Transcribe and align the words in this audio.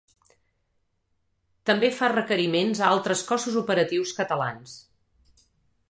També 1.71 1.91
fa 1.99 2.09
requeriments 2.15 2.83
a 2.85 2.89
altres 2.95 3.25
cossos 3.33 3.59
operatius 3.65 4.19
catalans. 4.23 4.77